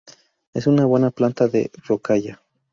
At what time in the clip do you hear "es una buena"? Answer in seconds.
0.55-1.11